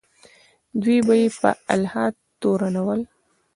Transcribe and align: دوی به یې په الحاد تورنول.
دوی 0.81 0.99
به 1.07 1.13
یې 1.21 1.27
په 1.39 1.49
الحاد 1.75 2.13
تورنول. 2.41 3.01